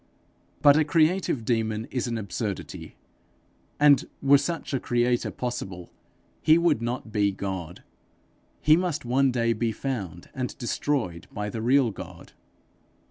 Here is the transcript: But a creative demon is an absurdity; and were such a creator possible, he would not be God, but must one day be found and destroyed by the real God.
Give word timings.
But 0.63 0.77
a 0.77 0.83
creative 0.83 1.45
demon 1.45 1.85
is 1.91 2.07
an 2.07 2.17
absurdity; 2.17 2.95
and 3.79 4.03
were 4.19 4.39
such 4.39 4.73
a 4.73 4.79
creator 4.79 5.29
possible, 5.29 5.91
he 6.41 6.57
would 6.57 6.81
not 6.81 7.11
be 7.11 7.31
God, 7.31 7.83
but 8.65 8.77
must 8.79 9.05
one 9.05 9.29
day 9.31 9.53
be 9.53 9.71
found 9.71 10.29
and 10.33 10.57
destroyed 10.57 11.27
by 11.31 11.51
the 11.51 11.61
real 11.61 11.91
God. 11.91 12.33